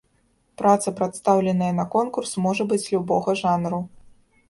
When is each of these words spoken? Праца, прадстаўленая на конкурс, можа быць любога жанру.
Праца, 0.61 0.93
прадстаўленая 1.01 1.69
на 1.81 1.87
конкурс, 1.99 2.35
можа 2.49 2.71
быць 2.75 2.83
любога 2.97 3.41
жанру. 3.47 3.87